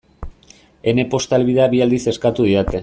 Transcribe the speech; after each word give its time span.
Ene 0.93 1.05
posta 1.11 1.39
helbidea 1.39 1.69
bi 1.75 1.85
aldiz 1.87 2.01
eskatu 2.15 2.51
didate. 2.51 2.79